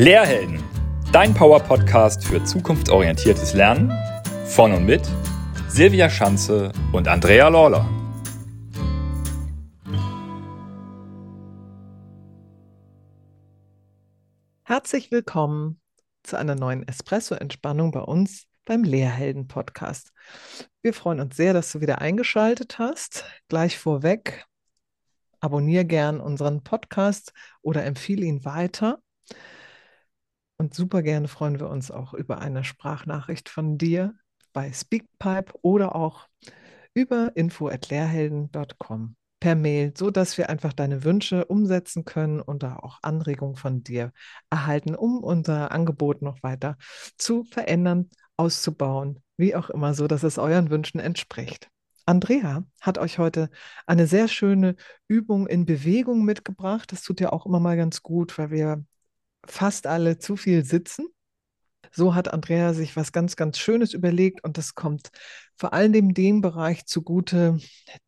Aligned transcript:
Lehrhelden, 0.00 0.64
dein 1.12 1.34
Power-Podcast 1.34 2.24
für 2.24 2.42
zukunftsorientiertes 2.42 3.52
Lernen 3.52 3.92
von 4.46 4.72
und 4.72 4.86
mit 4.86 5.06
Silvia 5.68 6.08
Schanze 6.08 6.72
und 6.94 7.06
Andrea 7.06 7.48
Lawler. 7.48 7.86
Herzlich 14.64 15.10
willkommen 15.10 15.82
zu 16.22 16.38
einer 16.38 16.54
neuen 16.54 16.88
Espresso-Entspannung 16.88 17.90
bei 17.90 18.00
uns 18.00 18.46
beim 18.64 18.84
Lehrhelden-Podcast. 18.84 20.14
Wir 20.80 20.94
freuen 20.94 21.20
uns 21.20 21.36
sehr, 21.36 21.52
dass 21.52 21.72
du 21.72 21.82
wieder 21.82 22.00
eingeschaltet 22.00 22.78
hast. 22.78 23.26
Gleich 23.48 23.76
vorweg, 23.76 24.46
abonniere 25.40 25.84
gern 25.84 26.22
unseren 26.22 26.64
Podcast 26.64 27.34
oder 27.60 27.84
empfehle 27.84 28.24
ihn 28.24 28.46
weiter. 28.46 29.02
Und 30.60 30.74
super 30.74 31.02
gerne 31.02 31.26
freuen 31.26 31.58
wir 31.58 31.70
uns 31.70 31.90
auch 31.90 32.12
über 32.12 32.42
eine 32.42 32.64
Sprachnachricht 32.64 33.48
von 33.48 33.78
dir 33.78 34.12
bei 34.52 34.70
Speakpipe 34.70 35.54
oder 35.62 35.96
auch 35.96 36.28
über 36.92 37.32
info.lehrhelden.com 37.34 39.16
per 39.40 39.54
Mail, 39.54 39.94
so 39.96 40.10
dass 40.10 40.36
wir 40.36 40.50
einfach 40.50 40.74
deine 40.74 41.02
Wünsche 41.02 41.46
umsetzen 41.46 42.04
können 42.04 42.42
und 42.42 42.62
da 42.62 42.76
auch 42.76 42.98
Anregungen 43.00 43.56
von 43.56 43.82
dir 43.82 44.12
erhalten, 44.50 44.94
um 44.94 45.24
unser 45.24 45.72
Angebot 45.72 46.20
noch 46.20 46.42
weiter 46.42 46.76
zu 47.16 47.44
verändern, 47.44 48.10
auszubauen, 48.36 49.22
wie 49.38 49.54
auch 49.54 49.70
immer, 49.70 49.94
so 49.94 50.08
dass 50.08 50.24
es 50.24 50.36
euren 50.36 50.68
Wünschen 50.68 51.00
entspricht. 51.00 51.70
Andrea 52.04 52.64
hat 52.82 52.98
euch 52.98 53.18
heute 53.18 53.48
eine 53.86 54.06
sehr 54.06 54.28
schöne 54.28 54.76
Übung 55.08 55.46
in 55.46 55.64
Bewegung 55.64 56.26
mitgebracht. 56.26 56.92
Das 56.92 57.02
tut 57.02 57.18
ja 57.18 57.32
auch 57.32 57.46
immer 57.46 57.60
mal 57.60 57.78
ganz 57.78 58.02
gut, 58.02 58.36
weil 58.36 58.50
wir 58.50 58.84
fast 59.46 59.86
alle 59.86 60.18
zu 60.18 60.36
viel 60.36 60.64
sitzen. 60.64 61.06
So 61.92 62.14
hat 62.14 62.32
Andrea 62.32 62.72
sich 62.72 62.94
was 62.94 63.10
ganz, 63.10 63.34
ganz 63.34 63.58
Schönes 63.58 63.94
überlegt 63.94 64.44
und 64.44 64.58
das 64.58 64.74
kommt 64.76 65.10
vor 65.56 65.72
allem 65.72 66.14
dem, 66.14 66.40
Bereich 66.40 66.86
zugute, 66.86 67.58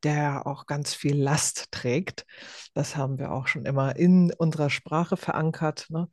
der 0.05 0.47
auch 0.47 0.67
ganz 0.67 0.95
viel 0.95 1.21
Last 1.21 1.67
trägt. 1.73 2.25
Das 2.75 2.97
haben 2.97 3.19
wir 3.19 3.33
auch 3.33 3.49
schon 3.49 3.67
immer 3.67 3.97
in 3.97 4.33
unserer 4.33 4.71
Sprache 4.71 5.17
verankert. 5.17 5.87
Ne? 5.91 6.09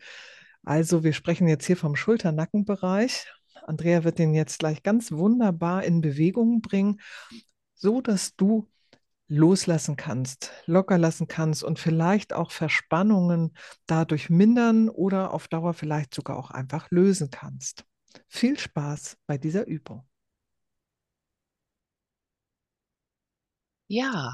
Also 0.64 1.04
wir 1.04 1.14
sprechen 1.14 1.48
jetzt 1.48 1.66
hier 1.66 1.78
vom 1.78 1.96
Schulter-Nackenbereich. 1.96 3.28
Andrea 3.68 4.04
wird 4.04 4.18
den 4.18 4.34
jetzt 4.34 4.60
gleich 4.60 4.82
ganz 4.82 5.12
wunderbar 5.12 5.84
in 5.84 6.02
Bewegung 6.02 6.62
bringen, 6.62 7.00
so 7.76 8.02
dass 8.02 8.36
du 8.36 8.68
loslassen 9.30 9.96
kannst, 9.96 10.52
locker 10.66 10.98
lassen 10.98 11.28
kannst 11.28 11.64
und 11.64 11.80
vielleicht 11.80 12.34
auch 12.34 12.52
Verspannungen 12.52 13.56
dadurch 13.86 14.30
mindern 14.30 14.90
oder 14.90 15.34
auf 15.34 15.48
Dauer 15.48 15.74
vielleicht 15.74 16.14
sogar 16.14 16.38
auch 16.38 16.52
einfach 16.52 16.90
lösen 16.90 17.30
kannst. 17.30 17.86
Viel 18.28 18.58
Spaß 18.60 19.18
bei 19.28 19.38
dieser 19.38 19.68
Übung. 19.68 20.06
Ja, 23.88 24.32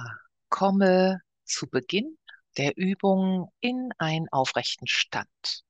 komme 0.50 1.22
zu 1.44 1.68
Beginn 1.70 2.18
der 2.58 2.78
Übung 2.78 3.52
in 3.60 3.92
einen 3.98 4.30
aufrechten 4.30 4.88
Stand. 4.88 5.64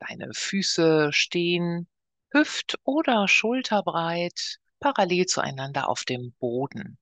Deine 0.00 0.32
Füße 0.34 1.12
stehen 1.12 1.88
hüft- 2.30 2.78
oder 2.84 3.26
schulterbreit 3.28 4.58
parallel 4.80 5.26
zueinander 5.26 5.88
auf 5.88 6.04
dem 6.04 6.32
Boden 6.38 6.98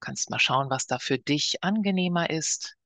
kannst 0.00 0.30
mal 0.30 0.38
schauen, 0.38 0.70
was 0.70 0.86
da 0.86 0.98
für 0.98 1.18
dich 1.18 1.62
angenehmer 1.62 2.30
ist. 2.30 2.76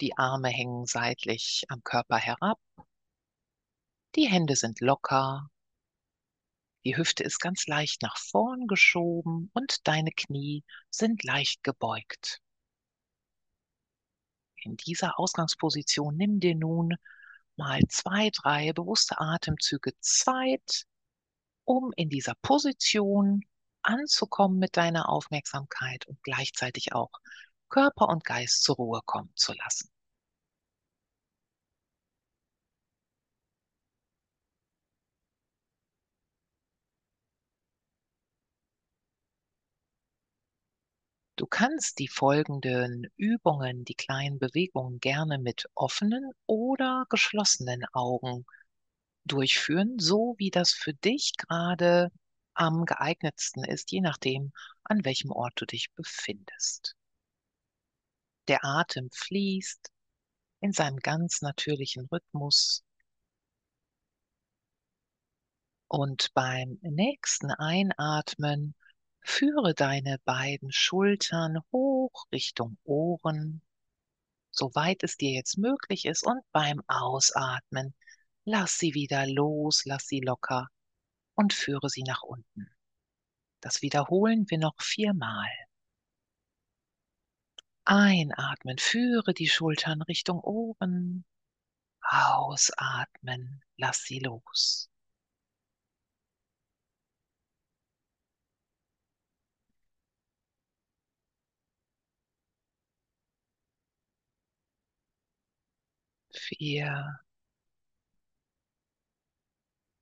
Die 0.00 0.16
Arme 0.16 0.48
hängen 0.48 0.86
seitlich 0.86 1.64
am 1.68 1.82
Körper 1.84 2.16
herab. 2.16 2.58
Die 4.14 4.28
Hände 4.28 4.56
sind 4.56 4.80
locker. 4.80 5.50
Die 6.84 6.96
Hüfte 6.96 7.22
ist 7.22 7.38
ganz 7.38 7.66
leicht 7.66 8.02
nach 8.02 8.16
vorn 8.16 8.66
geschoben 8.66 9.50
und 9.54 9.86
deine 9.86 10.10
Knie 10.10 10.64
sind 10.90 11.22
leicht 11.22 11.62
gebeugt. 11.62 12.40
In 14.56 14.76
dieser 14.76 15.18
Ausgangsposition 15.18 16.16
nimm 16.16 16.40
dir 16.40 16.54
nun 16.54 16.96
mal 17.56 17.80
zwei, 17.88 18.30
drei 18.30 18.72
bewusste 18.72 19.20
Atemzüge 19.20 19.92
Zeit, 20.00 20.84
um 21.64 21.92
in 21.96 22.08
dieser 22.08 22.34
Position 22.42 23.44
anzukommen 23.84 24.58
mit 24.58 24.76
deiner 24.76 25.08
Aufmerksamkeit 25.08 26.06
und 26.06 26.22
gleichzeitig 26.22 26.92
auch 26.94 27.10
Körper 27.68 28.08
und 28.08 28.24
Geist 28.24 28.62
zur 28.64 28.76
Ruhe 28.76 29.00
kommen 29.04 29.32
zu 29.36 29.52
lassen. 29.54 29.90
Du 41.36 41.46
kannst 41.46 41.98
die 41.98 42.08
folgenden 42.08 43.06
Übungen, 43.18 43.84
die 43.84 43.94
kleinen 43.94 44.38
Bewegungen 44.38 44.98
gerne 44.98 45.38
mit 45.38 45.66
offenen 45.74 46.30
oder 46.46 47.04
geschlossenen 47.10 47.84
Augen 47.92 48.46
durchführen, 49.24 49.98
so 49.98 50.34
wie 50.38 50.50
das 50.50 50.72
für 50.72 50.94
dich 50.94 51.32
gerade 51.38 52.10
am 52.54 52.84
geeignetsten 52.84 53.64
ist, 53.64 53.92
je 53.92 54.00
nachdem, 54.00 54.52
an 54.84 55.04
welchem 55.04 55.30
Ort 55.30 55.54
du 55.56 55.66
dich 55.66 55.92
befindest. 55.94 56.94
Der 58.48 58.64
Atem 58.64 59.08
fließt 59.12 59.90
in 60.60 60.72
seinem 60.72 60.98
ganz 60.98 61.42
natürlichen 61.42 62.06
Rhythmus. 62.06 62.84
Und 65.88 66.32
beim 66.34 66.78
nächsten 66.82 67.50
Einatmen 67.50 68.74
führe 69.20 69.74
deine 69.74 70.18
beiden 70.24 70.72
Schultern 70.72 71.58
hoch 71.70 72.26
Richtung 72.32 72.78
Ohren, 72.84 73.62
soweit 74.50 75.02
es 75.02 75.16
dir 75.16 75.32
jetzt 75.32 75.58
möglich 75.58 76.06
ist. 76.06 76.26
Und 76.26 76.40
beim 76.52 76.82
Ausatmen 76.86 77.94
lass 78.44 78.78
sie 78.78 78.94
wieder 78.94 79.26
los, 79.26 79.84
lass 79.84 80.06
sie 80.06 80.20
locker 80.20 80.68
und 81.34 81.52
führe 81.52 81.88
sie 81.88 82.02
nach 82.02 82.22
unten. 82.22 82.70
Das 83.60 83.82
wiederholen 83.82 84.46
wir 84.50 84.58
noch 84.58 84.80
viermal. 84.80 85.50
Einatmen, 87.84 88.78
führe 88.78 89.34
die 89.34 89.48
Schultern 89.48 90.02
Richtung 90.02 90.40
Ohren. 90.40 91.24
Ausatmen, 92.02 93.62
lass 93.76 94.04
sie 94.04 94.18
los. 94.20 94.90
Vier. 106.34 107.20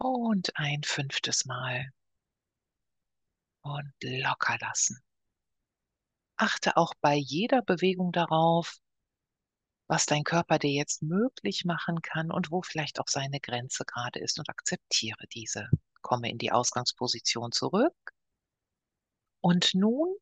Und 0.03 0.57
ein 0.57 0.83
fünftes 0.83 1.45
Mal 1.45 1.93
und 3.61 3.93
locker 4.01 4.57
lassen. 4.59 4.99
Achte 6.37 6.79
auch 6.79 6.95
bei 7.03 7.17
jeder 7.17 7.61
Bewegung 7.61 8.11
darauf, 8.11 8.79
was 9.89 10.07
dein 10.07 10.25
Körper 10.25 10.59
dir 10.59 10.71
jetzt 10.71 11.03
möglich 11.03 11.67
machen 11.67 12.01
kann 12.01 12.31
und 12.31 12.51
wo 12.51 12.63
vielleicht 12.63 12.99
auch 12.99 13.09
seine 13.09 13.41
Grenze 13.41 13.85
gerade 13.85 14.21
ist 14.21 14.39
und 14.39 14.49
akzeptiere 14.49 15.27
diese. 15.35 15.69
Komme 16.01 16.31
in 16.31 16.39
die 16.39 16.51
Ausgangsposition 16.51 17.53
zurück. 17.53 17.95
Und 19.43 19.75
nun 19.75 20.17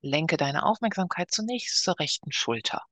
lenke 0.00 0.38
deine 0.38 0.64
Aufmerksamkeit 0.64 1.30
zunächst 1.30 1.82
zur 1.82 2.00
rechten 2.00 2.32
Schulter. 2.32 2.82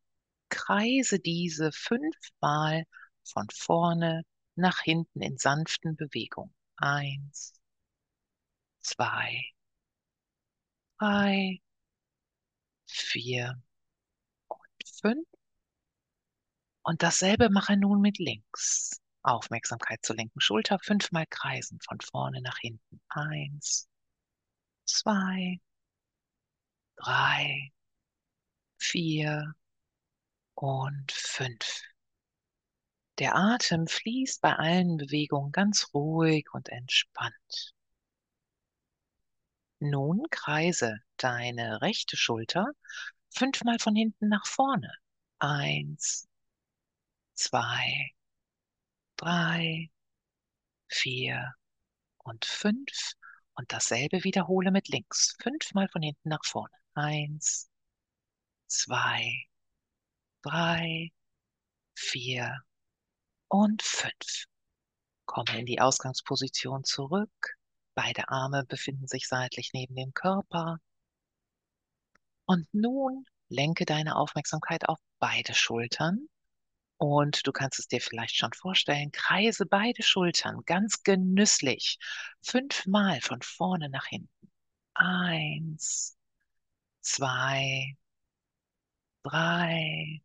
Kreise 0.51 1.19
diese 1.19 1.73
fünfmal 1.73 2.85
von 3.23 3.47
vorne 3.51 4.25
nach 4.57 4.81
hinten 4.81 5.21
in 5.23 5.39
sanften 5.39 5.97
Bewegungen. 5.97 6.55
Eins, 6.77 7.55
zwei, 8.83 9.45
drei, 10.99 11.61
vier 12.87 13.61
und 14.49 14.89
fünf. 15.03 15.27
Und 16.83 17.03
dasselbe 17.03 17.51
mache 17.51 17.77
nun 17.77 18.01
mit 18.01 18.19
links. 18.19 19.01
Aufmerksamkeit 19.23 20.05
zur 20.05 20.17
linken 20.17 20.41
Schulter, 20.41 20.79
fünfmal 20.79 21.27
kreisen 21.29 21.79
von 21.81 21.99
vorne 22.01 22.43
nach 22.43 22.59
hinten. 22.59 23.01
Eins, 23.09 23.89
zwei, 24.85 25.61
drei, 26.97 27.71
vier 28.79 29.55
und 30.55 31.11
fünf. 31.11 31.83
Der 33.19 33.37
Atem 33.37 33.87
fließt 33.87 34.41
bei 34.41 34.55
allen 34.55 34.97
Bewegungen 34.97 35.53
ganz 35.53 35.91
ruhig 35.95 36.47
und 36.53 36.69
entspannt. 36.69 37.75
Nun 39.79 40.25
kreise 40.31 40.99
deine 41.17 41.81
rechte 41.81 42.17
Schulter 42.17 42.67
fünfmal 43.31 43.79
von 43.79 43.95
hinten 43.95 44.29
nach 44.29 44.47
vorne. 44.47 44.93
Eins, 45.39 46.27
zwei, 47.35 48.11
drei, 49.17 49.91
vier 50.89 51.55
und 52.19 52.45
fünf. 52.45 53.15
Und 53.55 53.73
dasselbe 53.73 54.25
wiederhole 54.25 54.71
mit 54.73 54.89
links. 54.89 55.37
Fünfmal 55.43 55.89
von 55.89 56.03
hinten 56.03 56.29
nach 56.29 56.45
vorne. 56.45 56.75
Eins, 56.95 57.71
zwei, 58.67 59.47
drei, 60.43 61.13
vier 61.95 62.63
und 63.55 63.83
fünf. 63.83 64.47
Komme 65.27 65.61
in 65.61 65.65
die 65.65 65.81
Ausgangsposition 65.81 66.83
zurück. 66.83 67.57
Beide 67.95 68.29
Arme 68.29 68.65
befinden 68.65 69.07
sich 69.07 69.29
seitlich 69.29 69.71
neben 69.73 69.95
dem 69.95 70.13
Körper. 70.13 70.79
Und 72.47 72.67
nun 72.73 73.25
lenke 73.49 73.85
deine 73.85 74.17
Aufmerksamkeit 74.17 74.89
auf 74.89 74.99
beide 75.21 75.55
Schultern. 75.55 76.27
Und 76.97 77.47
du 77.47 77.53
kannst 77.53 77.79
es 77.79 77.87
dir 77.87 78.01
vielleicht 78.01 78.37
schon 78.37 78.53
vorstellen, 78.55 79.13
kreise 79.13 79.67
beide 79.67 80.03
Schultern 80.03 80.63
ganz 80.67 81.05
genüsslich 81.05 81.99
fünfmal 82.41 83.21
von 83.21 83.41
vorne 83.41 83.89
nach 83.89 84.07
hinten. 84.07 84.51
Eins, 84.95 86.17
zwei, 87.03 87.97
drei, 89.23 90.23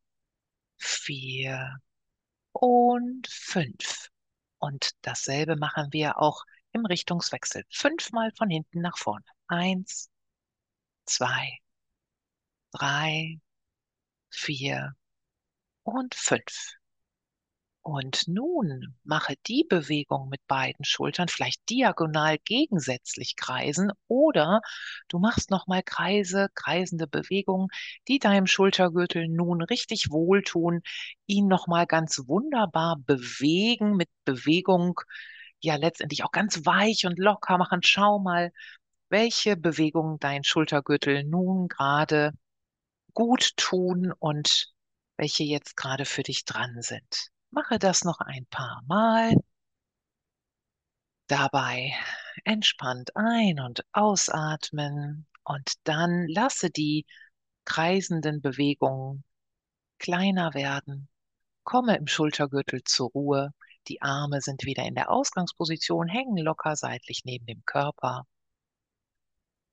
vier 0.78 1.80
und 2.52 3.28
fünf. 3.28 4.10
Und 4.60 4.92
dasselbe 5.02 5.56
machen 5.56 5.88
wir 5.92 6.20
auch 6.20 6.44
im 6.72 6.86
Richtungswechsel. 6.86 7.64
Fünfmal 7.70 8.32
von 8.38 8.50
hinten 8.50 8.82
nach 8.82 8.98
vorne. 8.98 9.26
Eins, 9.48 10.10
zwei, 11.06 11.60
drei, 12.72 13.40
vier 14.32 14.96
und 15.84 16.16
fünf. 16.16 16.79
Und 17.82 18.28
nun 18.28 18.96
mache 19.04 19.36
die 19.48 19.66
Bewegung 19.68 20.30
mit 20.30 20.46
beiden 20.48 20.86
Schultern 20.86 21.28
vielleicht 21.28 21.70
diagonal 21.70 22.38
gegensätzlich 22.38 23.36
kreisen 23.36 23.92
oder 24.08 24.62
du 25.08 25.18
machst 25.20 25.50
nochmal 25.50 25.82
Kreise, 25.84 26.50
kreisende 26.56 27.08
Bewegungen, 27.08 27.68
die 28.08 28.20
deinem 28.20 28.48
Schultergürtel 28.48 29.28
nun 29.28 29.62
richtig 29.62 30.12
wohltun, 30.12 30.82
ihn 31.26 31.48
nochmal 31.48 31.88
ganz 31.88 32.22
wunderbar 32.28 32.98
bewegen 33.06 33.96
mit 33.96 34.10
Bewegung, 34.26 35.00
ja 35.62 35.76
letztendlich 35.76 36.24
auch 36.24 36.32
ganz 36.32 36.66
weich 36.66 37.06
und 37.06 37.18
locker 37.18 37.58
machen. 37.58 37.82
Schau 37.84 38.20
mal, 38.20 38.52
welche 39.10 39.58
Bewegungen 39.58 40.20
dein 40.20 40.44
Schultergürtel 40.44 41.24
nun 41.24 41.68
gerade 41.70 42.34
gut 43.14 43.58
tun 43.58 44.14
und 44.20 44.74
welche 45.18 45.44
jetzt 45.44 45.76
gerade 45.78 46.06
für 46.06 46.24
dich 46.24 46.46
dran 46.46 46.82
sind. 46.82 47.32
Mache 47.52 47.78
das 47.80 48.04
noch 48.04 48.20
ein 48.22 48.46
paar 48.48 48.82
Mal. 48.88 49.36
Dabei 51.28 51.94
entspannt 52.44 53.16
ein- 53.16 53.60
und 53.60 53.86
ausatmen 53.94 55.28
und 55.44 55.74
dann 55.84 56.28
lasse 56.28 56.70
die 56.70 57.06
kreisenden 57.66 58.42
Bewegungen 58.42 59.24
kleiner 60.00 60.54
werden. 60.54 61.10
Komme 61.64 61.98
im 61.98 62.08
Schultergürtel 62.08 62.84
zur 62.84 63.10
Ruhe. 63.12 63.54
Die 63.88 64.02
Arme 64.02 64.42
sind 64.42 64.64
wieder 64.66 64.84
in 64.86 64.96
der 64.96 65.12
Ausgangsposition, 65.12 66.08
hängen 66.08 66.38
locker 66.38 66.76
seitlich 66.76 67.22
neben 67.26 67.46
dem 67.46 67.64
Körper. 67.66 68.26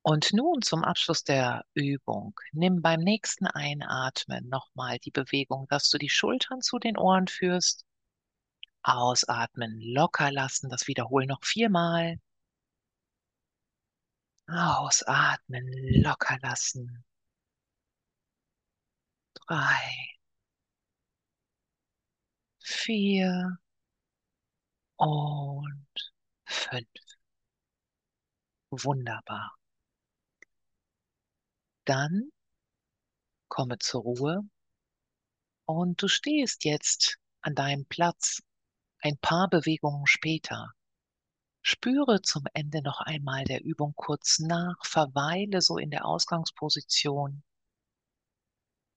Und 0.07 0.31
nun 0.31 0.61
zum 0.61 0.85
Abschluss 0.85 1.25
der 1.25 1.65
Übung. 1.73 2.33
Nimm 2.53 2.81
beim 2.81 3.01
nächsten 3.01 3.45
Einatmen 3.45 4.47
nochmal 4.47 4.99
die 4.99 5.11
Bewegung, 5.11 5.67
dass 5.67 5.89
du 5.89 5.97
die 5.97 6.07
Schultern 6.09 6.61
zu 6.61 6.79
den 6.79 6.97
Ohren 6.97 7.27
führst. 7.27 7.85
Ausatmen, 8.83 9.81
locker 9.81 10.31
lassen. 10.31 10.69
Das 10.69 10.87
wiederholen 10.87 11.27
noch 11.27 11.43
viermal. 11.43 12.19
Ausatmen, 14.47 15.67
locker 16.01 16.37
lassen. 16.41 17.03
Drei, 19.47 20.17
vier 22.59 23.57
und 24.99 25.87
fünf. 26.45 26.87
Wunderbar. 28.71 29.56
Dann 31.87 32.33
komme 33.47 33.77
zur 33.79 34.01
Ruhe 34.01 34.41
und 35.65 36.01
du 36.01 36.09
stehst 36.09 36.65
jetzt 36.65 37.17
an 37.39 37.55
deinem 37.55 37.85
Platz 37.85 38.43
ein 38.99 39.17
paar 39.19 39.49
Bewegungen 39.49 40.05
später. 40.05 40.73
Spüre 41.61 42.21
zum 42.21 42.43
Ende 42.53 42.81
noch 42.81 42.99
einmal 42.99 43.45
der 43.45 43.63
Übung 43.63 43.93
kurz 43.95 44.39
nach, 44.39 44.75
verweile 44.83 45.61
so 45.61 45.77
in 45.77 45.89
der 45.89 46.03
Ausgangsposition 46.03 47.41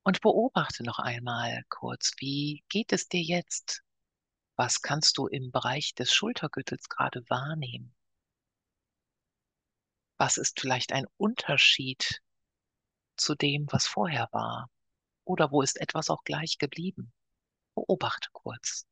und 0.03 0.21
beobachte 0.21 0.83
noch 0.83 0.99
einmal 0.99 1.63
kurz, 1.69 2.15
wie 2.19 2.65
geht 2.69 2.93
es 2.93 3.07
dir 3.07 3.23
jetzt? 3.23 3.85
Was 4.57 4.83
kannst 4.83 5.17
du 5.17 5.29
im 5.29 5.53
Bereich 5.53 5.95
des 5.95 6.13
Schultergürtels 6.13 6.89
gerade 6.89 7.23
wahrnehmen? 7.31 7.95
Was 10.17 10.39
ist 10.39 10.59
vielleicht 10.59 10.93
ein 10.93 11.07
Unterschied 11.19 12.21
zu 13.21 13.35
dem, 13.35 13.67
was 13.71 13.87
vorher 13.87 14.29
war? 14.33 14.71
Oder 15.25 15.51
wo 15.51 15.63
ist 15.63 15.81
etwas 15.81 16.11
auch 16.11 16.25
gleich 16.25 16.59
geblieben? 16.59 17.13
Beobachte 17.75 18.29
kurz. 18.33 18.87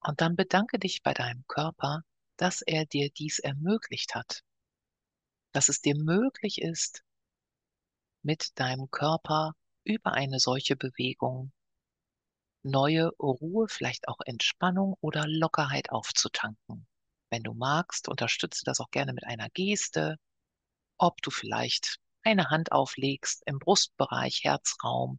Und 0.00 0.20
dann 0.20 0.36
bedanke 0.36 0.78
dich 0.78 1.02
bei 1.02 1.14
deinem 1.14 1.44
Körper, 1.48 2.02
dass 2.36 2.62
er 2.62 2.86
dir 2.86 3.10
dies 3.10 3.38
ermöglicht 3.38 4.14
hat. 4.14 4.44
Dass 5.52 5.68
es 5.68 5.80
dir 5.80 5.96
möglich 5.96 6.62
ist, 6.62 7.02
mit 8.22 8.58
deinem 8.58 8.90
Körper 8.90 9.54
über 9.84 10.12
eine 10.12 10.38
solche 10.38 10.76
Bewegung 10.76 11.52
neue 12.66 13.08
Ruhe, 13.18 13.68
vielleicht 13.68 14.08
auch 14.08 14.20
Entspannung 14.24 14.96
oder 15.00 15.26
Lockerheit 15.26 15.90
aufzutanken. 15.90 16.86
Wenn 17.30 17.42
du 17.42 17.54
magst, 17.54 18.08
unterstütze 18.08 18.64
das 18.64 18.80
auch 18.80 18.90
gerne 18.90 19.12
mit 19.12 19.24
einer 19.24 19.48
Geste, 19.50 20.18
ob 20.98 21.22
du 21.22 21.30
vielleicht 21.30 21.98
eine 22.22 22.50
Hand 22.50 22.72
auflegst 22.72 23.42
im 23.46 23.58
Brustbereich, 23.58 24.44
Herzraum 24.44 25.18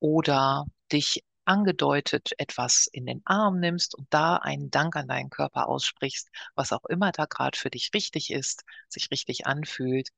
oder 0.00 0.66
dich 0.92 1.24
angedeutet 1.44 2.32
etwas 2.38 2.88
in 2.92 3.06
den 3.06 3.22
Arm 3.24 3.60
nimmst 3.60 3.94
und 3.94 4.08
da 4.10 4.36
einen 4.36 4.70
Dank 4.70 4.96
an 4.96 5.08
deinen 5.08 5.30
Körper 5.30 5.68
aussprichst, 5.68 6.28
was 6.54 6.72
auch 6.72 6.84
immer 6.86 7.12
da 7.12 7.26
gerade 7.26 7.58
für 7.58 7.70
dich 7.70 7.90
richtig 7.94 8.30
ist, 8.30 8.64
sich 8.88 9.10
richtig 9.10 9.46
anfühlt, 9.46 10.10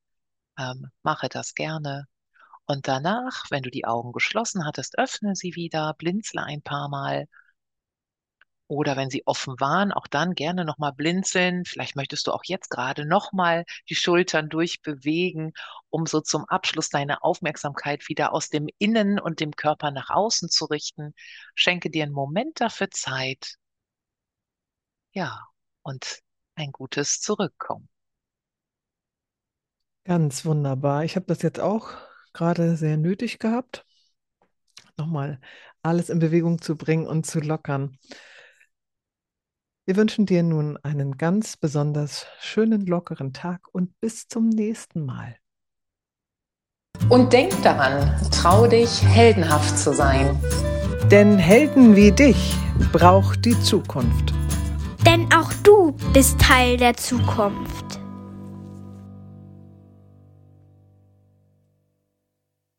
ähm, 0.58 0.90
mache 1.02 1.28
das 1.28 1.54
gerne. 1.54 2.06
Und 2.66 2.88
danach, 2.88 3.44
wenn 3.50 3.62
du 3.62 3.70
die 3.70 3.86
Augen 3.86 4.12
geschlossen 4.12 4.66
hattest, 4.66 4.98
öffne 4.98 5.34
sie 5.34 5.54
wieder, 5.54 5.94
blinzle 5.94 6.42
ein 6.44 6.62
paar 6.62 6.88
Mal 6.88 7.26
oder 8.68 8.96
wenn 8.96 9.10
sie 9.10 9.26
offen 9.26 9.58
waren, 9.58 9.92
auch 9.92 10.06
dann 10.06 10.34
gerne 10.34 10.64
nochmal 10.64 10.92
blinzeln. 10.92 11.64
Vielleicht 11.64 11.96
möchtest 11.96 12.26
du 12.26 12.32
auch 12.32 12.44
jetzt 12.44 12.70
gerade 12.70 13.06
nochmal 13.06 13.64
die 13.88 13.94
Schultern 13.94 14.48
durchbewegen, 14.48 15.52
um 15.90 16.06
so 16.06 16.20
zum 16.20 16.44
Abschluss 16.44 16.90
deine 16.90 17.22
Aufmerksamkeit 17.22 18.08
wieder 18.08 18.32
aus 18.32 18.50
dem 18.50 18.68
Innen 18.78 19.18
und 19.18 19.40
dem 19.40 19.52
Körper 19.52 19.90
nach 19.90 20.10
außen 20.10 20.50
zu 20.50 20.66
richten. 20.66 21.14
Schenke 21.54 21.90
dir 21.90 22.04
einen 22.04 22.12
Moment 22.12 22.60
dafür 22.60 22.90
Zeit. 22.90 23.56
Ja, 25.12 25.48
und 25.82 26.20
ein 26.54 26.70
gutes 26.72 27.20
Zurückkommen. 27.20 27.88
Ganz 30.04 30.44
wunderbar. 30.44 31.04
Ich 31.04 31.16
habe 31.16 31.26
das 31.26 31.42
jetzt 31.42 31.60
auch 31.60 31.90
gerade 32.32 32.76
sehr 32.76 32.96
nötig 32.96 33.38
gehabt, 33.38 33.84
nochmal 34.96 35.40
alles 35.82 36.08
in 36.08 36.18
Bewegung 36.18 36.60
zu 36.60 36.76
bringen 36.76 37.06
und 37.06 37.26
zu 37.26 37.40
lockern. 37.40 37.98
Wir 39.88 39.96
wünschen 39.96 40.26
dir 40.26 40.42
nun 40.42 40.76
einen 40.82 41.16
ganz 41.16 41.56
besonders 41.56 42.26
schönen, 42.40 42.84
lockeren 42.84 43.32
Tag 43.32 43.68
und 43.72 43.98
bis 44.02 44.28
zum 44.28 44.50
nächsten 44.50 45.06
Mal. 45.06 45.36
Und 47.08 47.32
denk 47.32 47.54
daran, 47.62 48.14
trau 48.30 48.66
dich, 48.66 49.02
heldenhaft 49.02 49.78
zu 49.78 49.94
sein. 49.94 50.38
Denn 51.10 51.38
Helden 51.38 51.96
wie 51.96 52.12
dich 52.12 52.54
braucht 52.92 53.46
die 53.46 53.58
Zukunft. 53.62 54.34
Denn 55.06 55.26
auch 55.32 55.50
du 55.62 55.96
bist 56.12 56.38
Teil 56.38 56.76
der 56.76 56.94
Zukunft. 56.94 57.87